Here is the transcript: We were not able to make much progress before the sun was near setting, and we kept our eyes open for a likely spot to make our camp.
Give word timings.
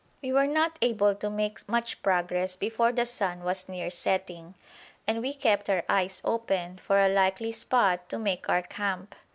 We 0.23 0.33
were 0.33 0.47
not 0.47 0.79
able 0.81 1.13
to 1.13 1.29
make 1.29 1.69
much 1.69 2.01
progress 2.01 2.55
before 2.57 2.91
the 2.91 3.05
sun 3.05 3.43
was 3.43 3.69
near 3.69 3.91
setting, 3.91 4.55
and 5.05 5.21
we 5.21 5.31
kept 5.31 5.69
our 5.69 5.83
eyes 5.87 6.23
open 6.25 6.79
for 6.79 6.97
a 6.99 7.07
likely 7.07 7.51
spot 7.51 8.09
to 8.09 8.17
make 8.17 8.49
our 8.49 8.63
camp. 8.63 9.13